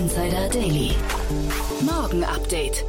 Insider 0.00 0.48
Daily. 0.48 0.92
Morgen 1.82 2.24
Update. 2.24 2.86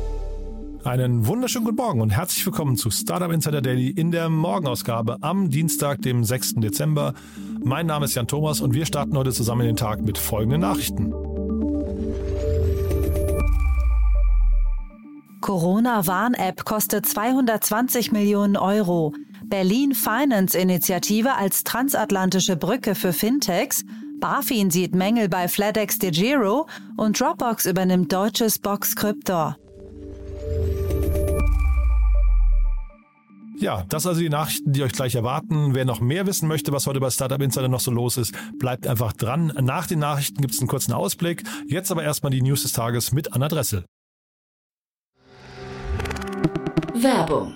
Einen 0.85 1.27
wunderschönen 1.27 1.65
guten 1.65 1.75
Morgen 1.75 1.99
und 1.99 2.11
herzlich 2.11 2.45
willkommen 2.45 2.77
zu 2.77 2.89
Startup 2.89 3.29
Insider 3.29 3.61
Daily 3.61 3.89
in 3.89 4.11
der 4.11 4.29
Morgenausgabe 4.29 5.17
am 5.19 5.49
Dienstag, 5.49 6.01
dem 6.03 6.23
6. 6.23 6.53
Dezember. 6.61 7.13
Mein 7.65 7.85
Name 7.85 8.05
ist 8.05 8.15
Jan 8.15 8.27
Thomas 8.27 8.61
und 8.61 8.73
wir 8.73 8.85
starten 8.85 9.17
heute 9.17 9.33
zusammen 9.33 9.65
den 9.65 9.75
Tag 9.75 10.01
mit 10.01 10.17
folgenden 10.17 10.61
Nachrichten. 10.61 11.11
Corona-Warn-App 15.41 16.63
kostet 16.63 17.05
220 17.07 18.13
Millionen 18.13 18.55
Euro. 18.55 19.13
Berlin 19.43 19.95
Finance 19.95 20.57
Initiative 20.57 21.33
als 21.35 21.65
transatlantische 21.65 22.55
Brücke 22.55 22.95
für 22.95 23.11
Fintechs. 23.11 23.83
BaFin 24.21 24.71
sieht 24.71 24.95
Mängel 24.95 25.27
bei 25.27 25.49
FedEx 25.49 25.99
DeGiro 25.99 26.67
und 26.95 27.19
Dropbox 27.19 27.65
übernimmt 27.65 28.13
deutsches 28.13 28.59
Box 28.59 28.95
Cryptor. 28.95 29.57
Ja, 33.57 33.83
das 33.89 34.07
also 34.07 34.21
die 34.21 34.29
Nachrichten, 34.29 34.71
die 34.73 34.81
euch 34.81 34.91
gleich 34.91 35.13
erwarten. 35.13 35.75
Wer 35.75 35.85
noch 35.85 36.01
mehr 36.01 36.25
wissen 36.25 36.47
möchte, 36.47 36.71
was 36.71 36.87
heute 36.87 36.99
bei 36.99 37.09
Startup 37.09 37.41
Insider 37.41 37.67
noch 37.67 37.79
so 37.79 37.91
los 37.91 38.17
ist, 38.17 38.33
bleibt 38.57 38.87
einfach 38.87 39.13
dran. 39.13 39.53
Nach 39.61 39.85
den 39.85 39.99
Nachrichten 39.99 40.41
gibt 40.41 40.53
es 40.53 40.59
einen 40.59 40.67
kurzen 40.67 40.93
Ausblick. 40.93 41.43
Jetzt 41.67 41.91
aber 41.91 42.03
erstmal 42.03 42.31
die 42.31 42.41
News 42.41 42.63
des 42.63 42.73
Tages 42.73 43.11
mit 43.11 43.33
Anna 43.33 43.49
Dressel. 43.49 43.85
Werbung. 46.95 47.55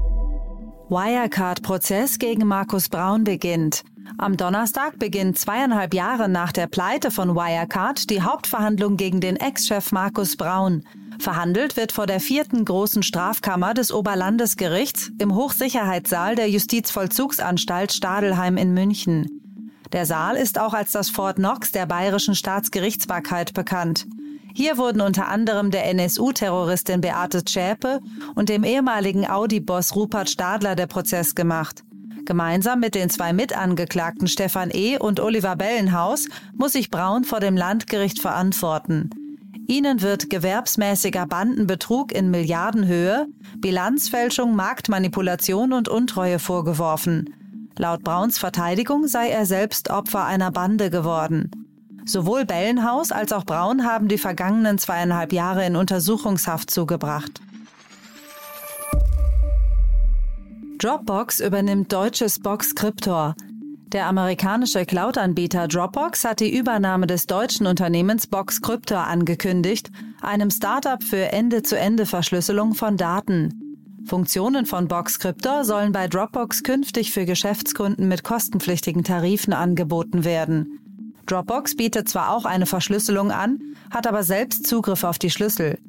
Wirecard-Prozess 0.91 2.19
gegen 2.19 2.45
Markus 2.45 2.89
Braun 2.89 3.23
beginnt. 3.23 3.85
Am 4.17 4.35
Donnerstag 4.35 4.99
beginnt 4.99 5.39
zweieinhalb 5.39 5.93
Jahre 5.93 6.27
nach 6.27 6.51
der 6.51 6.67
Pleite 6.67 7.11
von 7.11 7.33
Wirecard 7.33 8.09
die 8.09 8.21
Hauptverhandlung 8.21 8.97
gegen 8.97 9.21
den 9.21 9.37
Ex-Chef 9.37 9.93
Markus 9.93 10.35
Braun. 10.35 10.83
Verhandelt 11.17 11.77
wird 11.77 11.93
vor 11.93 12.07
der 12.07 12.19
vierten 12.19 12.65
großen 12.65 13.03
Strafkammer 13.03 13.73
des 13.73 13.93
Oberlandesgerichts 13.93 15.13
im 15.17 15.33
Hochsicherheitssaal 15.33 16.35
der 16.35 16.49
Justizvollzugsanstalt 16.49 17.93
Stadelheim 17.93 18.57
in 18.57 18.73
München. 18.73 19.39
Der 19.93 20.05
Saal 20.05 20.35
ist 20.35 20.59
auch 20.59 20.73
als 20.73 20.91
das 20.91 21.09
Fort 21.09 21.37
Knox 21.37 21.71
der 21.71 21.85
bayerischen 21.85 22.35
Staatsgerichtsbarkeit 22.35 23.53
bekannt. 23.53 24.07
Hier 24.53 24.77
wurden 24.77 25.01
unter 25.01 25.27
anderem 25.27 25.71
der 25.71 25.85
NSU-Terroristin 25.93 27.01
Beate 27.01 27.43
Zschäpe 27.45 27.99
und 28.35 28.49
dem 28.49 28.63
ehemaligen 28.63 29.29
Audi-Boss 29.29 29.95
Rupert 29.95 30.29
Stadler 30.29 30.75
der 30.75 30.87
Prozess 30.87 31.35
gemacht. 31.35 31.83
Gemeinsam 32.25 32.79
mit 32.79 32.95
den 32.95 33.09
zwei 33.09 33.33
Mitangeklagten 33.33 34.27
Stefan 34.27 34.69
E. 34.71 34.97
und 34.97 35.19
Oliver 35.19 35.55
Bellenhaus 35.55 36.27
muss 36.53 36.73
sich 36.73 36.91
Braun 36.91 37.23
vor 37.23 37.39
dem 37.39 37.57
Landgericht 37.57 38.21
verantworten. 38.21 39.09
Ihnen 39.67 40.01
wird 40.01 40.29
gewerbsmäßiger 40.29 41.25
Bandenbetrug 41.25 42.11
in 42.11 42.29
Milliardenhöhe, 42.29 43.27
Bilanzfälschung, 43.57 44.55
Marktmanipulation 44.55 45.73
und 45.73 45.87
Untreue 45.87 46.39
vorgeworfen. 46.39 47.33
Laut 47.77 48.03
Brauns 48.03 48.37
Verteidigung 48.37 49.07
sei 49.07 49.29
er 49.29 49.45
selbst 49.45 49.89
Opfer 49.89 50.25
einer 50.25 50.51
Bande 50.51 50.89
geworden. 50.89 51.49
Sowohl 52.05 52.45
Bellenhaus 52.45 53.11
als 53.11 53.31
auch 53.31 53.45
Braun 53.45 53.85
haben 53.85 54.07
die 54.07 54.17
vergangenen 54.17 54.77
zweieinhalb 54.77 55.33
Jahre 55.33 55.65
in 55.65 55.75
Untersuchungshaft 55.75 56.71
zugebracht. 56.71 57.41
Dropbox 60.79 61.39
übernimmt 61.39 61.93
deutsches 61.93 62.39
Box 62.39 62.73
Cryptor. 62.73 63.35
Der 63.91 64.07
amerikanische 64.07 64.85
Cloud-Anbieter 64.85 65.67
Dropbox 65.67 66.23
hat 66.23 66.39
die 66.39 66.57
Übernahme 66.57 67.05
des 67.05 67.27
deutschen 67.27 67.67
Unternehmens 67.67 68.25
Box 68.25 68.61
Cryptor 68.61 69.05
angekündigt, 69.05 69.91
einem 70.21 70.49
Startup 70.49 71.03
für 71.03 71.31
Ende-zu-Ende-Verschlüsselung 71.31 72.73
von 72.73 72.97
Daten. 72.97 73.61
Funktionen 74.05 74.65
von 74.65 74.87
Box 74.87 75.19
Cryptor 75.19 75.65
sollen 75.65 75.91
bei 75.91 76.07
Dropbox 76.07 76.63
künftig 76.63 77.11
für 77.11 77.25
Geschäftskunden 77.25 78.07
mit 78.07 78.23
kostenpflichtigen 78.23 79.03
Tarifen 79.03 79.53
angeboten 79.53 80.23
werden. 80.23 80.80
Dropbox 81.31 81.77
bietet 81.77 82.09
zwar 82.09 82.31
auch 82.31 82.43
eine 82.43 82.65
Verschlüsselung 82.65 83.31
an, 83.31 83.59
hat 83.89 84.05
aber 84.05 84.23
selbst 84.23 84.67
Zugriff 84.67 85.05
auf 85.05 85.17
die 85.17 85.29
Schlüssel. 85.29 85.79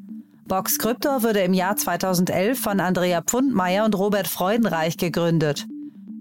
Box 0.47 0.79
Crypto 0.79 1.25
wurde 1.25 1.41
im 1.41 1.53
Jahr 1.53 1.77
2011 1.77 2.61
von 2.61 2.79
Andrea 2.79 3.23
Pfundmeier 3.23 3.85
und 3.85 3.97
Robert 3.99 4.29
Freudenreich 4.29 4.97
gegründet. 4.97 5.67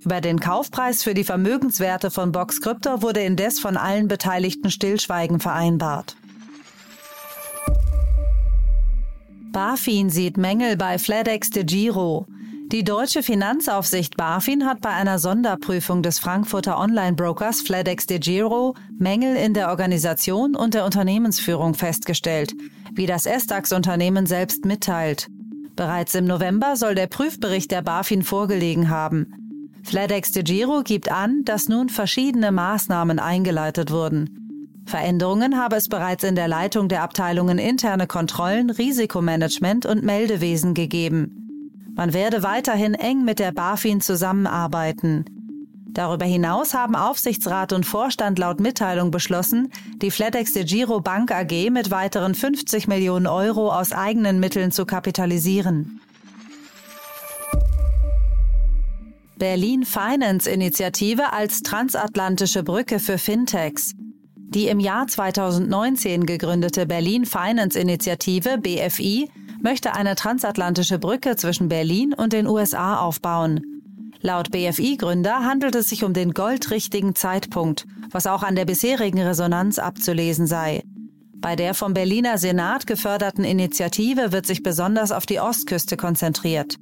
Über 0.03 0.21
den 0.21 0.39
Kaufpreis 0.39 1.03
für 1.03 1.13
die 1.13 1.23
Vermögenswerte 1.23 2.09
von 2.09 2.31
Box 2.31 2.61
Crypto 2.61 3.03
wurde 3.03 3.21
indes 3.21 3.59
von 3.59 3.77
allen 3.77 4.07
Beteiligten 4.07 4.71
Stillschweigen 4.71 5.39
vereinbart. 5.39 6.15
BaFin 9.51 10.09
sieht 10.09 10.37
Mängel 10.37 10.77
bei 10.77 10.97
FedEx 10.97 11.51
de 11.51 11.63
Giro. 11.63 12.25
Die 12.71 12.85
deutsche 12.85 13.21
Finanzaufsicht 13.21 14.15
BaFin 14.15 14.65
hat 14.65 14.79
bei 14.79 14.91
einer 14.91 15.19
Sonderprüfung 15.19 16.01
des 16.01 16.19
Frankfurter 16.19 16.79
Online-Brokers 16.79 17.63
FedEx 17.63 18.05
de 18.05 18.17
Giro 18.17 18.75
Mängel 18.97 19.35
in 19.35 19.53
der 19.53 19.71
Organisation 19.71 20.55
und 20.55 20.73
der 20.73 20.85
Unternehmensführung 20.85 21.73
festgestellt, 21.73 22.53
wie 22.93 23.07
das 23.07 23.25
Estax-Unternehmen 23.25 24.25
selbst 24.25 24.63
mitteilt. 24.63 25.27
Bereits 25.75 26.15
im 26.15 26.23
November 26.23 26.77
soll 26.77 26.95
der 26.95 27.07
Prüfbericht 27.07 27.71
der 27.71 27.81
BaFin 27.81 28.23
vorgelegen 28.23 28.89
haben. 28.89 29.73
FedEx 29.83 30.31
de 30.31 30.43
Giro 30.43 30.81
gibt 30.83 31.11
an, 31.11 31.43
dass 31.43 31.67
nun 31.67 31.89
verschiedene 31.89 32.53
Maßnahmen 32.53 33.19
eingeleitet 33.19 33.91
wurden. 33.91 34.81
Veränderungen 34.85 35.57
habe 35.57 35.75
es 35.75 35.89
bereits 35.89 36.23
in 36.23 36.35
der 36.35 36.47
Leitung 36.47 36.87
der 36.87 37.03
Abteilungen 37.03 37.57
interne 37.57 38.07
Kontrollen, 38.07 38.69
Risikomanagement 38.69 39.85
und 39.85 40.03
Meldewesen 40.03 40.73
gegeben. 40.73 41.40
Man 41.95 42.13
werde 42.13 42.43
weiterhin 42.43 42.93
eng 42.93 43.23
mit 43.25 43.39
der 43.39 43.51
BaFin 43.51 44.01
zusammenarbeiten. 44.01 45.25
Darüber 45.93 46.25
hinaus 46.25 46.73
haben 46.73 46.95
Aufsichtsrat 46.95 47.73
und 47.73 47.85
Vorstand 47.85 48.39
laut 48.39 48.61
Mitteilung 48.61 49.11
beschlossen, 49.11 49.71
die 50.01 50.09
FedEx 50.09 50.53
de 50.53 50.63
Giro 50.63 51.01
Bank 51.01 51.31
AG 51.31 51.69
mit 51.69 51.91
weiteren 51.91 52.33
50 52.33 52.87
Millionen 52.87 53.27
Euro 53.27 53.71
aus 53.71 53.91
eigenen 53.91 54.39
Mitteln 54.39 54.71
zu 54.71 54.85
kapitalisieren. 54.85 55.99
Berlin 59.37 59.85
Finance 59.85 60.49
Initiative 60.49 61.33
als 61.33 61.61
transatlantische 61.61 62.63
Brücke 62.63 62.99
für 62.99 63.17
Fintechs. 63.17 63.93
Die 64.35 64.67
im 64.67 64.79
Jahr 64.79 65.07
2019 65.07 66.25
gegründete 66.25 66.85
Berlin 66.85 67.25
Finance 67.25 67.77
Initiative 67.77 68.59
BFI 68.59 69.29
möchte 69.61 69.93
eine 69.93 70.15
transatlantische 70.15 70.99
Brücke 70.99 71.35
zwischen 71.35 71.69
Berlin 71.69 72.13
und 72.13 72.33
den 72.33 72.47
USA 72.47 72.99
aufbauen. 72.99 73.81
Laut 74.21 74.51
BFI-Gründer 74.51 75.43
handelt 75.43 75.75
es 75.75 75.89
sich 75.89 76.03
um 76.03 76.13
den 76.13 76.33
goldrichtigen 76.33 77.15
Zeitpunkt, 77.15 77.85
was 78.11 78.27
auch 78.27 78.43
an 78.43 78.55
der 78.55 78.65
bisherigen 78.65 79.19
Resonanz 79.19 79.79
abzulesen 79.79 80.45
sei. 80.45 80.83
Bei 81.41 81.55
der 81.55 81.73
vom 81.73 81.95
Berliner 81.95 82.37
Senat 82.37 82.85
geförderten 82.85 83.43
Initiative 83.43 84.31
wird 84.31 84.45
sich 84.45 84.61
besonders 84.61 85.11
auf 85.11 85.25
die 85.25 85.39
Ostküste 85.39 85.97
konzentriert. 85.97 86.75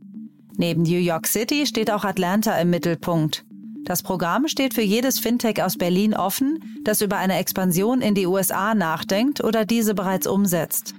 Neben 0.57 0.81
New 0.81 0.97
York 0.97 1.27
City 1.27 1.65
steht 1.65 1.89
auch 1.89 2.03
Atlanta 2.03 2.59
im 2.59 2.69
Mittelpunkt. 2.69 3.45
Das 3.85 4.03
Programm 4.03 4.49
steht 4.49 4.73
für 4.73 4.81
jedes 4.81 5.17
Fintech 5.19 5.63
aus 5.63 5.77
Berlin 5.77 6.13
offen, 6.13 6.81
das 6.83 6.99
über 6.99 7.15
eine 7.15 7.37
Expansion 7.37 8.01
in 8.01 8.13
die 8.13 8.27
USA 8.27 8.75
nachdenkt 8.75 9.41
oder 9.41 9.63
diese 9.63 9.93
bereits 9.93 10.27
umsetzt. 10.27 10.93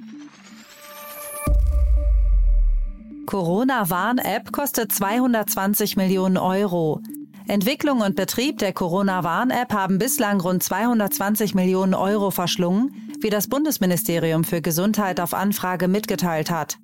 Corona-Warn-App 3.30 4.50
kostet 4.50 4.90
220 4.90 5.96
Millionen 5.96 6.36
Euro. 6.36 7.00
Entwicklung 7.46 8.00
und 8.00 8.16
Betrieb 8.16 8.58
der 8.58 8.72
Corona-Warn-App 8.72 9.72
haben 9.72 9.98
bislang 9.98 10.40
rund 10.40 10.64
220 10.64 11.54
Millionen 11.54 11.94
Euro 11.94 12.32
verschlungen, 12.32 12.90
wie 13.20 13.30
das 13.30 13.46
Bundesministerium 13.46 14.42
für 14.42 14.60
Gesundheit 14.60 15.20
auf 15.20 15.32
Anfrage 15.32 15.86
mitgeteilt 15.86 16.50
hat. 16.50 16.78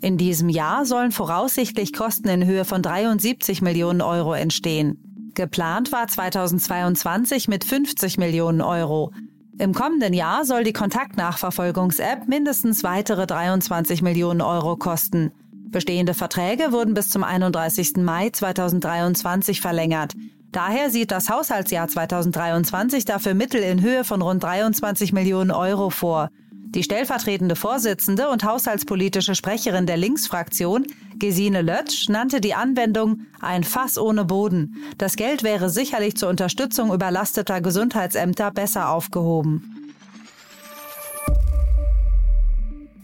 In 0.00 0.18
diesem 0.18 0.48
Jahr 0.48 0.86
sollen 0.86 1.12
voraussichtlich 1.12 1.92
Kosten 1.92 2.28
in 2.28 2.46
Höhe 2.46 2.64
von 2.64 2.82
73 2.82 3.62
Millionen 3.62 4.00
Euro 4.00 4.34
entstehen. 4.34 5.30
Geplant 5.34 5.92
war 5.92 6.08
2022 6.08 7.46
mit 7.46 7.62
50 7.62 8.18
Millionen 8.18 8.60
Euro. 8.60 9.12
Im 9.56 9.72
kommenden 9.72 10.14
Jahr 10.14 10.44
soll 10.46 10.64
die 10.64 10.72
Kontaktnachverfolgungs-App 10.72 12.26
mindestens 12.26 12.82
weitere 12.82 13.28
23 13.28 14.02
Millionen 14.02 14.40
Euro 14.40 14.74
kosten. 14.74 15.30
Bestehende 15.72 16.12
Verträge 16.12 16.70
wurden 16.70 16.92
bis 16.92 17.08
zum 17.08 17.24
31. 17.24 17.96
Mai 17.96 18.28
2023 18.28 19.62
verlängert. 19.62 20.12
Daher 20.52 20.90
sieht 20.90 21.10
das 21.10 21.30
Haushaltsjahr 21.30 21.88
2023 21.88 23.06
dafür 23.06 23.32
Mittel 23.32 23.62
in 23.62 23.80
Höhe 23.80 24.04
von 24.04 24.20
rund 24.20 24.42
23 24.42 25.14
Millionen 25.14 25.50
Euro 25.50 25.88
vor. 25.88 26.28
Die 26.50 26.82
stellvertretende 26.82 27.56
Vorsitzende 27.56 28.28
und 28.28 28.44
haushaltspolitische 28.44 29.34
Sprecherin 29.34 29.86
der 29.86 29.96
Linksfraktion, 29.96 30.86
Gesine 31.18 31.62
Lötsch, 31.62 32.10
nannte 32.10 32.42
die 32.42 32.54
Anwendung 32.54 33.22
ein 33.40 33.64
Fass 33.64 33.96
ohne 33.96 34.26
Boden. 34.26 34.76
Das 34.98 35.16
Geld 35.16 35.42
wäre 35.42 35.70
sicherlich 35.70 36.16
zur 36.16 36.28
Unterstützung 36.28 36.92
überlasteter 36.92 37.62
Gesundheitsämter 37.62 38.50
besser 38.50 38.90
aufgehoben. 38.90 39.71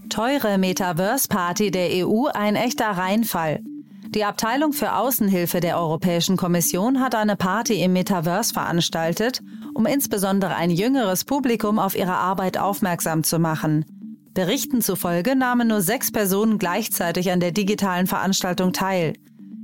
Teure 0.09 0.59
Metaverse-Party 0.59 1.71
der 1.71 2.07
EU 2.07 2.27
ein 2.27 2.57
echter 2.57 2.91
Reinfall. 2.91 3.61
Die 4.15 4.25
Abteilung 4.25 4.73
für 4.73 4.95
Außenhilfe 4.95 5.61
der 5.61 5.79
Europäischen 5.79 6.37
Kommission 6.37 7.01
hat 7.01 7.15
eine 7.15 7.37
Party 7.37 7.83
im 7.83 7.93
Metaverse 7.93 8.55
veranstaltet, 8.55 9.41
um 9.75 9.85
insbesondere 9.85 10.55
ein 10.55 10.71
jüngeres 10.71 11.25
Publikum 11.25 11.79
auf 11.79 11.95
ihre 11.95 12.15
Arbeit 12.15 12.57
aufmerksam 12.57 13.23
zu 13.23 13.39
machen. 13.39 13.85
Berichten 14.33 14.81
zufolge 14.81 15.37
nahmen 15.37 15.69
nur 15.69 15.83
sechs 15.83 16.11
Personen 16.11 16.59
gleichzeitig 16.59 17.31
an 17.31 17.41
der 17.41 17.53
digitalen 17.53 18.07
Veranstaltung 18.07 18.73
teil. 18.73 19.13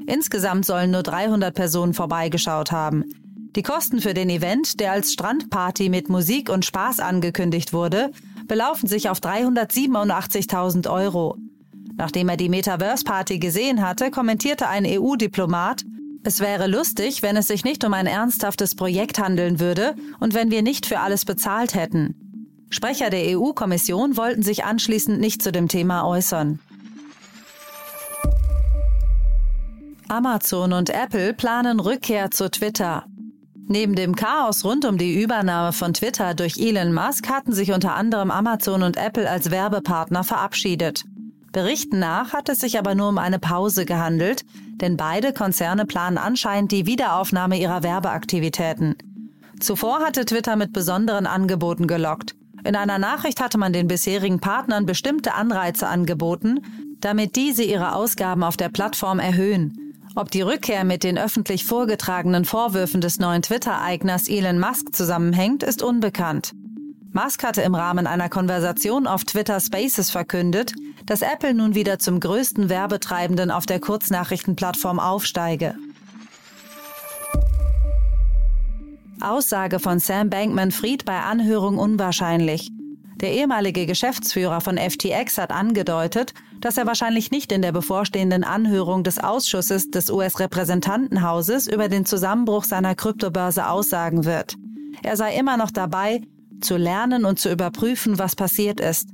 Insgesamt 0.07 0.67
sollen 0.67 0.91
nur 0.91 1.03
300 1.03 1.55
Personen 1.55 1.95
vorbeigeschaut 1.95 2.71
haben. 2.71 3.05
Die 3.57 3.63
Kosten 3.63 4.01
für 4.01 4.15
den 4.15 4.29
Event, 4.29 4.81
der 4.81 4.93
als 4.93 5.13
Strandparty 5.13 5.89
mit 5.89 6.09
Musik 6.09 6.51
und 6.51 6.65
Spaß 6.65 7.01
angekündigt 7.01 7.73
wurde, 7.73 8.11
belaufen 8.47 8.89
sich 8.89 9.09
auf 9.09 9.19
387.000 9.21 10.91
Euro. 10.91 11.37
Nachdem 11.97 12.29
er 12.29 12.37
die 12.37 12.49
Metaverse-Party 12.49 13.39
gesehen 13.39 13.87
hatte, 13.87 14.11
kommentierte 14.11 14.69
ein 14.69 14.85
EU-Diplomat, 14.87 15.85
es 16.27 16.41
wäre 16.41 16.67
lustig, 16.67 17.23
wenn 17.23 17.37
es 17.37 17.49
sich 17.49 17.65
nicht 17.65 17.85
um 17.85 17.93
ein 17.93 18.07
ernsthaftes 18.07 18.75
Projekt 18.75 19.19
handeln 19.19 19.61
würde 19.61 19.95
und 20.21 20.33
wenn 20.33 20.51
wir 20.51 20.63
nicht 20.63 20.87
für 20.87 21.01
alles 21.01 21.27
bezahlt 21.27 21.75
hätten. 21.75 22.67
Sprecher 22.71 23.11
der 23.11 23.39
EU-Kommission 23.39 24.17
wollten 24.17 24.43
sich 24.43 24.65
anschließend 24.65 25.21
nicht 25.21 25.43
zu 25.43 25.53
dem 25.53 25.69
Thema 25.69 26.07
äußern. 26.07 26.61
Amazon 30.09 30.73
und 30.73 30.91
Apple 30.91 31.35
planen 31.35 31.79
Rückkehr 31.79 32.31
zu 32.31 32.51
Twitter. 32.51 33.05
Neben 33.67 33.95
dem 33.95 34.15
Chaos 34.15 34.65
rund 34.65 34.85
um 34.85 34.99
die 34.99 35.23
Übernahme 35.23 35.73
von 35.73 35.95
Twitter 35.95 36.35
durch 36.35 36.59
Elon 36.59 36.93
Musk 36.93 37.29
hatten 37.29 37.53
sich 37.53 37.73
unter 37.73 37.95
anderem 37.95 38.31
Amazon 38.31 38.83
und 38.83 38.99
Apple 38.99 39.29
als 39.29 39.51
Werbepartner 39.51 40.23
verabschiedet. 40.23 41.05
Berichten 41.53 41.99
nach 41.99 42.33
hat 42.33 42.49
es 42.49 42.59
sich 42.59 42.79
aber 42.79 42.95
nur 42.95 43.09
um 43.09 43.17
eine 43.17 43.39
Pause 43.39 43.87
gehandelt, 43.87 44.45
denn 44.81 44.97
beide 44.97 45.33
Konzerne 45.33 45.87
planen 45.87 46.19
anscheinend 46.19 46.73
die 46.73 46.85
Wiederaufnahme 46.87 47.59
ihrer 47.59 47.83
Werbeaktivitäten. 47.83 48.97
Zuvor 49.61 50.01
hatte 50.01 50.25
Twitter 50.25 50.57
mit 50.57 50.73
besonderen 50.73 51.27
Angeboten 51.27 51.87
gelockt. 51.87 52.35
In 52.65 52.77
einer 52.77 52.99
Nachricht 52.99 53.41
hatte 53.41 53.57
man 53.57 53.73
den 53.73 53.89
bisherigen 53.89 54.41
Partnern 54.41 54.85
bestimmte 54.85 55.35
Anreize 55.35 55.87
angeboten, 55.87 56.61
damit 57.01 57.37
diese 57.37 57.63
ihre 57.63 57.95
Ausgaben 57.95 58.43
auf 58.43 58.57
der 58.57 58.69
Plattform 58.69 59.21
erhöhen. 59.21 59.84
Ob 60.17 60.31
die 60.31 60.43
Rückkehr 60.43 60.85
mit 60.85 61.03
den 61.03 61.19
öffentlich 61.19 61.65
vorgetragenen 61.65 62.45
Vorwürfen 62.45 63.01
des 63.01 63.19
neuen 63.19 63.43
Twitter-Eigners 63.43 64.29
Elon 64.29 64.61
Musk 64.61 64.95
zusammenhängt, 64.95 65.65
ist 65.65 65.83
unbekannt. 65.83 66.53
Musk 67.13 67.43
hatte 67.43 67.63
im 67.63 67.75
Rahmen 67.75 68.07
einer 68.07 68.29
Konversation 68.29 69.09
auf 69.09 69.25
Twitter 69.25 69.59
Spaces 69.59 70.11
verkündet, 70.11 70.73
dass 71.07 71.23
Apple 71.23 71.55
nun 71.55 71.75
wieder 71.75 71.99
zum 71.99 72.21
größten 72.21 72.69
Werbetreibenden 72.69 73.51
auf 73.51 73.67
der 73.67 73.81
Kurznachrichtenplattform 73.81 75.01
aufsteige. 75.01 75.75
Aussage 79.21 79.81
von 79.81 79.99
Sam 79.99 80.31
Bankman-Fried 80.31 81.05
bei 81.05 81.21
Anhörung 81.21 81.79
unwahrscheinlich. 81.79 82.71
Der 83.21 83.33
ehemalige 83.33 83.87
Geschäftsführer 83.87 84.61
von 84.61 84.77
FTX 84.77 85.39
hat 85.39 85.51
angedeutet, 85.53 86.35
dass 86.61 86.77
er 86.77 86.87
wahrscheinlich 86.87 87.31
nicht 87.31 87.53
in 87.53 87.63
der 87.63 87.73
bevorstehenden 87.73 88.43
Anhörung 88.43 89.05
des 89.05 89.19
Ausschusses 89.19 89.91
des 89.91 90.11
US-Repräsentantenhauses 90.11 91.69
über 91.69 91.89
den 91.89 92.07
Zusammenbruch 92.07 92.65
seiner 92.65 92.95
Kryptobörse 92.95 93.69
aussagen 93.69 94.25
wird. 94.25 94.57
Er 95.03 95.17
sei 95.17 95.37
immer 95.37 95.57
noch 95.57 95.71
dabei, 95.71 96.23
zu 96.61 96.77
lernen 96.77 97.25
und 97.25 97.39
zu 97.39 97.51
überprüfen, 97.51 98.19
was 98.19 98.37
passiert 98.37 98.81
ist. 98.81 99.09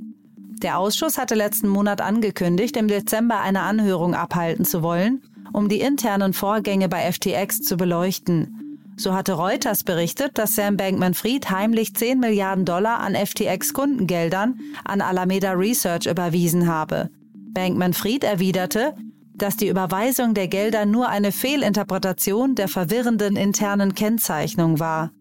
Der 0.63 0.79
Ausschuss 0.79 1.19
hatte 1.19 1.35
letzten 1.35 1.69
Monat 1.69 2.01
angekündigt, 2.01 2.77
im 2.77 2.89
Dezember 2.89 3.41
eine 3.41 3.63
Anhörung 3.63 4.15
abhalten 4.15 4.65
zu 4.65 4.83
wollen, 4.83 5.23
um 5.53 5.69
die 5.69 5.81
internen 5.81 6.33
Vorgänge 6.33 6.89
bei 6.89 7.11
FTX 7.11 7.63
zu 7.63 7.77
beleuchten. 7.77 8.60
So 9.01 9.15
hatte 9.15 9.33
Reuters 9.33 9.83
berichtet, 9.83 10.37
dass 10.37 10.55
Sam 10.55 10.77
Bankman-Fried 10.77 11.51
heimlich 11.51 11.95
10 11.97 12.21
Milliarden 12.21 12.67
Dollar 12.67 13.01
an 13.01 13.15
FTX-Kundengeldern 13.15 14.61
an 14.85 15.01
Alameda 15.01 15.53
Research 15.53 16.05
überwiesen 16.05 16.67
habe. 16.67 17.09
Bankman-Fried 17.33 18.25
erwiderte, 18.25 18.95
dass 19.33 19.57
die 19.57 19.69
Überweisung 19.69 20.35
der 20.35 20.49
Gelder 20.49 20.85
nur 20.85 21.09
eine 21.09 21.33
Fehlinterpretation 21.33 22.57
der 22.57 22.69
verwirrenden 22.69 23.37
internen 23.37 23.95
Kennzeichnung 23.95 24.81
war. 24.81 25.13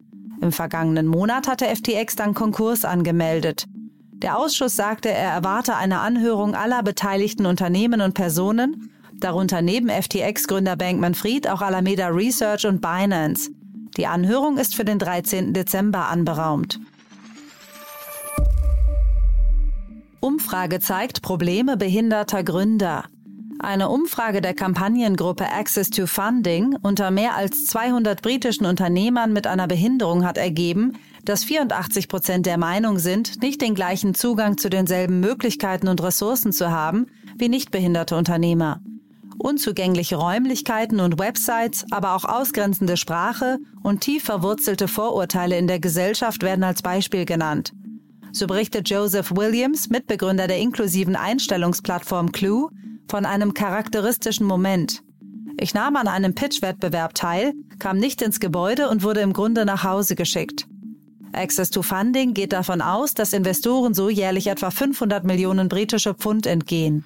Im 0.41 0.51
vergangenen 0.51 1.07
Monat 1.07 1.47
hatte 1.47 1.73
FTX 1.73 2.17
dann 2.17 2.33
Konkurs 2.33 2.83
angemeldet. 2.83 3.65
Der 4.11 4.37
Ausschuss 4.37 4.75
sagte, 4.75 5.07
er 5.07 5.31
erwarte 5.31 5.77
eine 5.77 5.99
Anhörung 6.01 6.53
aller 6.53 6.83
beteiligten 6.83 7.45
Unternehmen 7.45 8.01
und 8.01 8.13
Personen, 8.13 8.91
darunter 9.21 9.61
neben 9.61 9.87
FTX-Gründer 9.87 10.75
Bankman-Fried 10.75 11.47
auch 11.47 11.61
Alameda 11.61 12.09
Research 12.09 12.65
und 12.65 12.81
Binance. 12.81 13.51
Die 13.97 14.07
Anhörung 14.07 14.57
ist 14.57 14.75
für 14.75 14.85
den 14.85 14.99
13. 14.99 15.53
Dezember 15.53 16.07
anberaumt. 16.07 16.79
Umfrage 20.21 20.79
zeigt 20.79 21.21
Probleme 21.21 21.77
behinderter 21.77 22.43
Gründer. 22.43 23.05
Eine 23.59 23.89
Umfrage 23.89 24.41
der 24.41 24.53
Kampagnengruppe 24.53 25.45
Access 25.51 25.89
to 25.89 26.07
Funding 26.07 26.77
unter 26.81 27.11
mehr 27.11 27.35
als 27.35 27.65
200 27.65 28.21
britischen 28.21 28.65
Unternehmern 28.65 29.33
mit 29.33 29.47
einer 29.47 29.67
Behinderung 29.67 30.25
hat 30.25 30.37
ergeben, 30.37 30.97
dass 31.25 31.43
84 31.43 32.07
Prozent 32.07 32.45
der 32.45 32.57
Meinung 32.57 32.99
sind, 32.99 33.41
nicht 33.41 33.61
den 33.61 33.75
gleichen 33.75 34.15
Zugang 34.15 34.57
zu 34.57 34.69
denselben 34.69 35.19
Möglichkeiten 35.19 35.89
und 35.89 36.01
Ressourcen 36.01 36.53
zu 36.53 36.71
haben 36.71 37.07
wie 37.37 37.49
nichtbehinderte 37.49 38.15
Unternehmer. 38.15 38.81
Unzugängliche 39.39 40.17
Räumlichkeiten 40.17 40.99
und 40.99 41.17
Websites, 41.17 41.85
aber 41.91 42.13
auch 42.13 42.25
ausgrenzende 42.25 42.97
Sprache 42.97 43.57
und 43.81 44.01
tief 44.01 44.25
verwurzelte 44.25 44.89
Vorurteile 44.89 45.57
in 45.57 45.65
der 45.65 45.79
Gesellschaft 45.79 46.43
werden 46.43 46.63
als 46.65 46.81
Beispiel 46.81 47.23
genannt. 47.23 47.71
So 48.33 48.47
berichtet 48.47 48.89
Joseph 48.89 49.31
Williams, 49.31 49.89
Mitbegründer 49.89 50.47
der 50.47 50.57
inklusiven 50.57 51.15
Einstellungsplattform 51.15 52.33
Clue, 52.33 52.69
von 53.07 53.25
einem 53.25 53.53
charakteristischen 53.53 54.45
Moment. 54.45 55.01
Ich 55.57 55.73
nahm 55.73 55.95
an 55.95 56.09
einem 56.09 56.35
Pitch-Wettbewerb 56.35 57.15
teil, 57.15 57.53
kam 57.79 57.97
nicht 57.97 58.21
ins 58.21 58.41
Gebäude 58.41 58.89
und 58.89 59.03
wurde 59.03 59.21
im 59.21 59.31
Grunde 59.31 59.65
nach 59.65 59.85
Hause 59.85 60.15
geschickt. 60.15 60.67
Access 61.31 61.69
to 61.69 61.81
Funding 61.81 62.33
geht 62.33 62.51
davon 62.51 62.81
aus, 62.81 63.13
dass 63.13 63.33
Investoren 63.33 63.93
so 63.93 64.09
jährlich 64.09 64.47
etwa 64.47 64.69
500 64.69 65.23
Millionen 65.23 65.69
britische 65.69 66.13
Pfund 66.13 66.45
entgehen. 66.45 67.05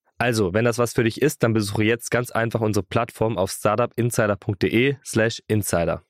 Also, 0.21 0.53
wenn 0.53 0.65
das 0.65 0.77
was 0.77 0.93
für 0.93 1.03
dich 1.03 1.19
ist, 1.19 1.41
dann 1.41 1.51
besuche 1.51 1.83
jetzt 1.83 2.11
ganz 2.11 2.29
einfach 2.29 2.61
unsere 2.61 2.85
Plattform 2.85 3.39
auf 3.39 3.49
startupinsider.de/slash 3.49 5.41
insider. 5.47 6.03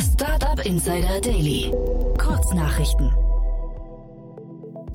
Startup 0.00 0.64
Insider 0.64 1.20
Daily. 1.20 1.70
Kurznachrichten. 2.16 3.12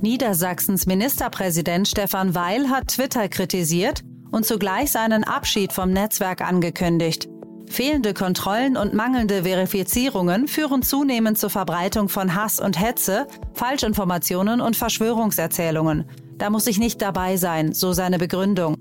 Niedersachsens 0.01 0.87
Ministerpräsident 0.87 1.87
Stefan 1.87 2.33
Weil 2.33 2.67
hat 2.71 2.87
Twitter 2.87 3.29
kritisiert 3.29 4.01
und 4.31 4.43
zugleich 4.43 4.91
seinen 4.91 5.23
Abschied 5.23 5.73
vom 5.73 5.91
Netzwerk 5.91 6.41
angekündigt. 6.41 7.27
Fehlende 7.73 8.13
Kontrollen 8.13 8.77
und 8.77 8.93
mangelnde 8.93 9.45
Verifizierungen 9.45 10.47
führen 10.47 10.83
zunehmend 10.83 11.39
zur 11.39 11.49
Verbreitung 11.49 12.07
von 12.07 12.35
Hass 12.35 12.59
und 12.59 12.79
Hetze, 12.79 13.25
Falschinformationen 13.53 14.61
und 14.61 14.77
Verschwörungserzählungen. 14.77 16.05
Da 16.37 16.51
muss 16.51 16.67
ich 16.67 16.77
nicht 16.77 17.01
dabei 17.01 17.35
sein, 17.35 17.73
so 17.73 17.91
seine 17.91 18.19
Begründung. 18.19 18.77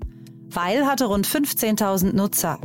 Weil 0.47 0.85
hatte 0.85 1.05
rund 1.05 1.25
15.000 1.25 2.15
Nutzer. 2.15 2.59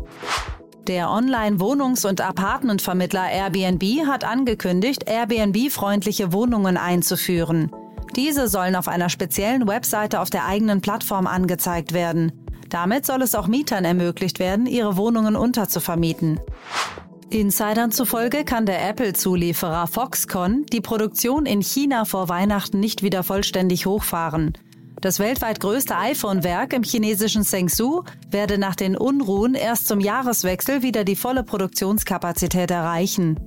Der 0.87 1.09
Online-Wohnungs- 1.09 2.07
und 2.07 2.21
Apartmentvermittler 2.21 3.31
Airbnb 3.31 4.07
hat 4.07 4.25
angekündigt, 4.25 5.09
Airbnb-freundliche 5.09 6.35
Wohnungen 6.35 6.77
einzuführen. 6.77 7.71
Diese 8.17 8.49
sollen 8.49 8.77
auf 8.77 8.87
einer 8.87 9.09
speziellen 9.09 9.67
Webseite 9.67 10.21
auf 10.21 10.29
der 10.29 10.45
eigenen 10.45 10.83
Plattform 10.83 11.27
angezeigt 11.27 11.95
werden. 11.95 12.33
Damit 12.69 13.07
soll 13.07 13.23
es 13.23 13.35
auch 13.35 13.47
Mietern 13.47 13.85
ermöglicht 13.85 14.39
werden, 14.39 14.67
ihre 14.67 14.97
Wohnungen 14.97 15.37
unterzuvermieten. 15.37 16.41
Insidern 17.31 17.93
zufolge 17.93 18.45
kann 18.45 18.65
der 18.65 18.89
Apple-Zulieferer 18.89 19.87
Foxconn 19.87 20.65
die 20.73 20.81
Produktion 20.81 21.45
in 21.45 21.61
China 21.61 22.07
vor 22.07 22.29
Weihnachten 22.29 22.81
nicht 22.81 23.03
wieder 23.03 23.23
vollständig 23.23 23.85
hochfahren. 23.85 24.55
Das 25.01 25.19
weltweit 25.19 25.61
größte 25.61 25.97
iPhone-Werk 25.97 26.73
im 26.73 26.83
chinesischen 26.83 27.45
Zhengzhou 27.45 28.03
werde 28.31 28.59
nach 28.59 28.75
den 28.75 28.97
Unruhen 28.97 29.55
erst 29.55 29.87
zum 29.87 30.01
Jahreswechsel 30.01 30.83
wieder 30.83 31.05
die 31.05 31.17
volle 31.17 31.45
Produktionskapazität 31.45 32.71
erreichen. 32.71 33.39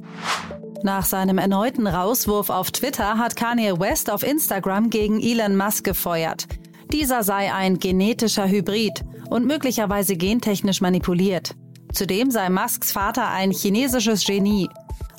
Nach 0.83 1.03
seinem 1.03 1.39
erneuten 1.39 1.87
Rauswurf 1.87 2.49
auf 2.49 2.71
Twitter 2.71 3.17
hat 3.17 3.35
Kanye 3.35 3.79
West 3.79 4.09
auf 4.09 4.23
Instagram 4.23 4.89
gegen 4.89 5.19
Elon 5.19 5.57
Musk 5.57 5.83
gefeuert. 5.83 6.47
Dieser 6.93 7.23
sei 7.23 7.53
ein 7.53 7.79
genetischer 7.79 8.47
Hybrid 8.47 9.03
und 9.31 9.47
möglicherweise 9.47 10.17
gentechnisch 10.17 10.81
manipuliert. 10.81 11.55
Zudem 11.93 12.31
sei 12.31 12.49
Musks 12.49 12.91
Vater 12.91 13.29
ein 13.29 13.51
chinesisches 13.51 14.25
Genie. 14.25 14.69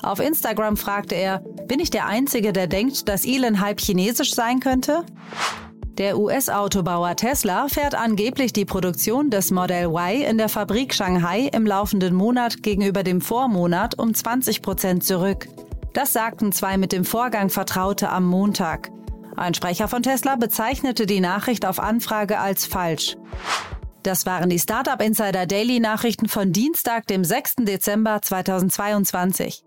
Auf 0.03 0.19
Instagram 0.19 0.77
fragte 0.77 1.15
er, 1.15 1.39
bin 1.67 1.79
ich 1.79 1.89
der 1.89 2.05
Einzige, 2.05 2.53
der 2.53 2.67
denkt, 2.67 3.09
dass 3.09 3.25
Elon 3.25 3.59
halb 3.59 3.81
chinesisch 3.81 4.33
sein 4.33 4.59
könnte? 4.59 5.03
Der 5.97 6.17
US-Autobauer 6.17 7.15
Tesla 7.15 7.67
fährt 7.67 7.95
angeblich 7.95 8.53
die 8.53 8.65
Produktion 8.65 9.29
des 9.29 9.51
Model 9.51 9.87
Y 9.87 10.21
in 10.21 10.37
der 10.37 10.49
Fabrik 10.49 10.93
Shanghai 10.93 11.49
im 11.51 11.65
laufenden 11.65 12.15
Monat 12.15 12.61
gegenüber 12.61 13.03
dem 13.03 13.19
Vormonat 13.19 13.97
um 13.97 14.13
20 14.13 14.61
Prozent 14.61 15.03
zurück. 15.03 15.47
Das 15.93 16.13
sagten 16.13 16.51
zwei 16.51 16.77
mit 16.77 16.91
dem 16.91 17.05
Vorgang 17.05 17.49
Vertraute 17.49 18.09
am 18.09 18.25
Montag. 18.25 18.91
Ein 19.35 19.55
Sprecher 19.55 19.87
von 19.87 20.03
Tesla 20.03 20.35
bezeichnete 20.35 21.07
die 21.07 21.19
Nachricht 21.19 21.65
auf 21.65 21.79
Anfrage 21.79 22.39
als 22.39 22.65
falsch. 22.65 23.15
Das 24.03 24.25
waren 24.25 24.49
die 24.49 24.59
Startup 24.59 25.01
Insider 25.01 25.45
Daily 25.45 25.79
Nachrichten 25.79 26.27
von 26.27 26.51
Dienstag, 26.51 27.07
dem 27.07 27.23
6. 27.23 27.55
Dezember 27.59 28.21
2022. 28.21 29.63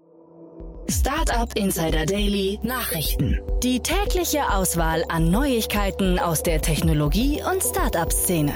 Startup 0.90 1.50
Insider 1.56 2.04
Daily 2.04 2.60
Nachrichten. 2.62 3.40
Die 3.62 3.80
tägliche 3.80 4.52
Auswahl 4.52 5.04
an 5.08 5.30
Neuigkeiten 5.30 6.18
aus 6.18 6.42
der 6.42 6.60
Technologie- 6.60 7.42
und 7.50 7.62
Startup-Szene. 7.62 8.52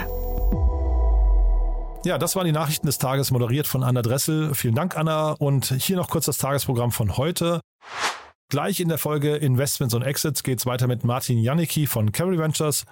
Ja, 2.04 2.18
das 2.18 2.36
waren 2.36 2.44
die 2.44 2.52
Nachrichten 2.52 2.86
des 2.86 2.98
Tages, 2.98 3.30
moderiert 3.30 3.66
von 3.66 3.82
Anna 3.82 4.02
Dressel. 4.02 4.54
Vielen 4.54 4.74
Dank, 4.74 4.98
Anna. 4.98 5.32
Und 5.32 5.74
hier 5.78 5.96
noch 5.96 6.10
kurz 6.10 6.26
das 6.26 6.36
Tagesprogramm 6.36 6.92
von 6.92 7.16
heute. 7.16 7.62
Gleich 8.50 8.80
in 8.80 8.90
der 8.90 8.98
Folge 8.98 9.36
Investments 9.36 9.94
und 9.94 10.02
Exits 10.02 10.42
geht 10.42 10.58
es 10.58 10.66
weiter 10.66 10.88
mit 10.88 11.04
Martin 11.04 11.38
Janicki 11.38 11.86
von 11.86 12.12
Carry 12.12 12.36
Ventures. 12.36 12.84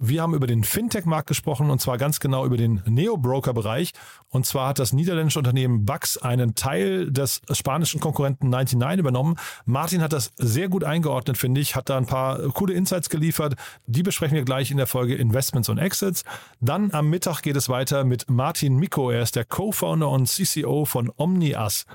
Wir 0.00 0.22
haben 0.22 0.34
über 0.34 0.46
den 0.46 0.62
Fintech-Markt 0.62 1.26
gesprochen 1.26 1.70
und 1.70 1.80
zwar 1.80 1.98
ganz 1.98 2.20
genau 2.20 2.46
über 2.46 2.56
den 2.56 2.82
Neo-Broker-Bereich. 2.86 3.92
Und 4.28 4.46
zwar 4.46 4.68
hat 4.68 4.78
das 4.78 4.92
niederländische 4.92 5.40
Unternehmen 5.40 5.84
Bax 5.84 6.16
einen 6.18 6.54
Teil 6.54 7.10
des 7.10 7.40
spanischen 7.50 7.98
Konkurrenten 7.98 8.48
99 8.48 9.00
übernommen. 9.00 9.36
Martin 9.64 10.00
hat 10.00 10.12
das 10.12 10.30
sehr 10.36 10.68
gut 10.68 10.84
eingeordnet, 10.84 11.36
finde 11.36 11.60
ich, 11.60 11.74
hat 11.74 11.88
da 11.88 11.96
ein 11.96 12.06
paar 12.06 12.38
coole 12.50 12.74
Insights 12.74 13.08
geliefert. 13.08 13.54
Die 13.86 14.04
besprechen 14.04 14.36
wir 14.36 14.44
gleich 14.44 14.70
in 14.70 14.76
der 14.76 14.86
Folge 14.86 15.16
Investments 15.16 15.68
und 15.68 15.78
Exits. 15.78 16.24
Dann 16.60 16.92
am 16.92 17.10
Mittag 17.10 17.42
geht 17.42 17.56
es 17.56 17.68
weiter 17.68 18.04
mit 18.04 18.30
Martin 18.30 18.76
Miko. 18.76 19.10
Er 19.10 19.22
ist 19.22 19.34
der 19.34 19.44
Co-Founder 19.44 20.08
und 20.08 20.28
CCO 20.28 20.84
von 20.84 21.10
OmniAs. 21.16 21.86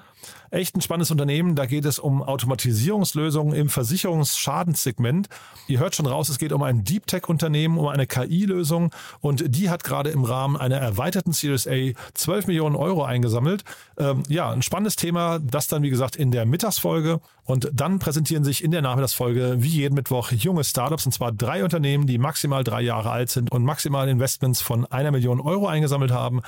Echt 0.51 0.75
ein 0.75 0.81
spannendes 0.81 1.11
Unternehmen. 1.11 1.55
Da 1.55 1.65
geht 1.65 1.85
es 1.85 1.99
um 1.99 2.21
Automatisierungslösungen 2.21 3.55
im 3.55 3.69
Versicherungsschadensegment. 3.69 5.29
Ihr 5.67 5.79
hört 5.79 5.95
schon 5.95 6.05
raus, 6.05 6.29
es 6.29 6.39
geht 6.39 6.51
um 6.51 6.63
ein 6.63 6.83
Deep 6.83 7.07
Tech-Unternehmen, 7.07 7.77
um 7.77 7.87
eine 7.87 8.07
KI-Lösung 8.07 8.91
und 9.19 9.43
die 9.55 9.69
hat 9.69 9.83
gerade 9.83 10.09
im 10.09 10.23
Rahmen 10.23 10.57
einer 10.57 10.77
erweiterten 10.77 11.33
Series 11.33 11.67
A 11.67 11.91
12 12.13 12.47
Millionen 12.47 12.75
Euro 12.75 13.03
eingesammelt. 13.03 13.63
Ähm, 13.97 14.23
ja, 14.27 14.51
ein 14.51 14.61
spannendes 14.61 14.95
Thema. 14.95 15.39
Das 15.39 15.67
dann, 15.67 15.83
wie 15.83 15.89
gesagt, 15.89 16.15
in 16.15 16.31
der 16.31 16.45
Mittagsfolge. 16.45 17.19
Und 17.45 17.69
dann 17.73 17.99
präsentieren 17.99 18.43
sich 18.43 18.63
in 18.63 18.71
der 18.71 18.81
Nachmittagsfolge 18.81 19.57
wie 19.59 19.67
jeden 19.67 19.95
Mittwoch 19.95 20.31
junge 20.31 20.63
Startups, 20.63 21.05
und 21.05 21.11
zwar 21.11 21.31
drei 21.33 21.63
Unternehmen, 21.63 22.07
die 22.07 22.17
maximal 22.17 22.63
drei 22.63 22.81
Jahre 22.81 23.11
alt 23.11 23.29
sind 23.29 23.51
und 23.51 23.65
maximal 23.65 24.07
Investments 24.07 24.61
von 24.61 24.85
einer 24.85 25.11
Million 25.11 25.41
Euro 25.41 25.67
eingesammelt 25.67 26.11
haben. 26.11 26.41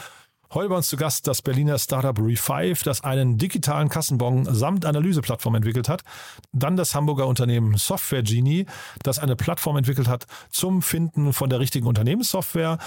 Heute 0.56 0.70
bei 0.70 0.78
uns 0.78 0.88
zu 0.88 0.96
Gast 0.96 1.28
das 1.28 1.42
Berliner 1.42 1.78
Startup 1.78 2.18
Refive, 2.18 2.82
das 2.86 3.04
einen 3.04 3.38
digitalen 3.38 3.90
Kassenbon 3.90 4.46
samt 4.56 4.86
Analyseplattform 4.86 5.56
entwickelt 5.56 5.90
hat. 5.90 6.06
Dann 6.54 6.78
das 6.78 6.96
Hamburger 6.96 7.28
Unternehmen 7.28 7.76
Software 7.76 8.24
Genie, 8.24 8.66
das 9.04 9.20
eine 9.20 9.36
Plattform 9.36 9.76
entwickelt 9.76 10.08
hat 10.08 10.28
zum 10.50 10.82
Finden 10.82 11.34
von 11.34 11.50
der 11.50 11.60
richtigen 11.60 11.88
Unternehmenssoftware. 11.88 12.78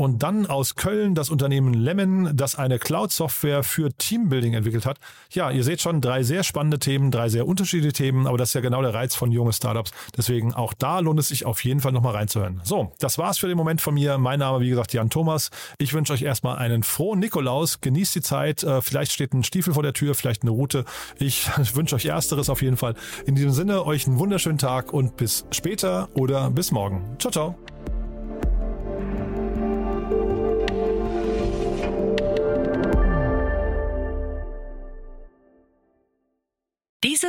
Und 0.00 0.22
dann 0.22 0.46
aus 0.46 0.76
Köln 0.76 1.14
das 1.14 1.28
Unternehmen 1.28 1.74
Lemon, 1.74 2.34
das 2.34 2.54
eine 2.54 2.78
Cloud-Software 2.78 3.62
für 3.62 3.90
Teambuilding 3.92 4.54
entwickelt 4.54 4.86
hat. 4.86 4.96
Ja, 5.30 5.50
ihr 5.50 5.62
seht 5.62 5.82
schon, 5.82 6.00
drei 6.00 6.22
sehr 6.22 6.42
spannende 6.42 6.78
Themen, 6.78 7.10
drei 7.10 7.28
sehr 7.28 7.46
unterschiedliche 7.46 7.92
Themen, 7.92 8.26
aber 8.26 8.38
das 8.38 8.48
ist 8.48 8.54
ja 8.54 8.62
genau 8.62 8.80
der 8.80 8.94
Reiz 8.94 9.14
von 9.14 9.30
junge 9.30 9.52
Startups. 9.52 9.90
Deswegen 10.16 10.54
auch 10.54 10.72
da 10.72 11.00
lohnt 11.00 11.20
es 11.20 11.28
sich 11.28 11.44
auf 11.44 11.62
jeden 11.64 11.80
Fall 11.80 11.92
nochmal 11.92 12.14
reinzuhören. 12.14 12.62
So, 12.64 12.94
das 12.98 13.18
war's 13.18 13.36
für 13.36 13.46
den 13.46 13.58
Moment 13.58 13.82
von 13.82 13.92
mir. 13.92 14.16
Mein 14.16 14.38
Name, 14.38 14.60
wie 14.60 14.70
gesagt, 14.70 14.94
Jan 14.94 15.10
Thomas. 15.10 15.50
Ich 15.76 15.92
wünsche 15.92 16.14
euch 16.14 16.22
erstmal 16.22 16.56
einen 16.56 16.82
frohen 16.82 17.18
Nikolaus. 17.18 17.82
Genießt 17.82 18.14
die 18.14 18.22
Zeit. 18.22 18.62
Äh, 18.62 18.80
vielleicht 18.80 19.12
steht 19.12 19.34
ein 19.34 19.44
Stiefel 19.44 19.74
vor 19.74 19.82
der 19.82 19.92
Tür, 19.92 20.14
vielleicht 20.14 20.44
eine 20.44 20.52
Route. 20.52 20.86
Ich 21.18 21.46
wünsche 21.74 21.94
euch 21.96 22.06
Ersteres 22.06 22.48
auf 22.48 22.62
jeden 22.62 22.78
Fall. 22.78 22.94
In 23.26 23.34
diesem 23.34 23.50
Sinne, 23.50 23.84
euch 23.84 24.06
einen 24.06 24.18
wunderschönen 24.18 24.56
Tag 24.56 24.94
und 24.94 25.18
bis 25.18 25.44
später 25.50 26.08
oder 26.14 26.50
bis 26.50 26.70
morgen. 26.70 27.04
Ciao, 27.18 27.30
ciao. 27.30 27.69